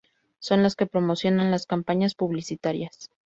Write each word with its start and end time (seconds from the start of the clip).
son 0.39 0.63
las 0.63 0.75
que 0.75 0.87
promocionan 0.87 1.51
las 1.51 1.67
campañas 1.67 2.15
publicitarias 2.15 3.11